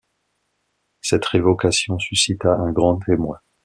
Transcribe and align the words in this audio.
Cette 1.01 1.25
révocation 1.25 1.99
suscita 1.99 2.51
un 2.55 2.71
grand 2.71 2.99
émoi. 3.07 3.43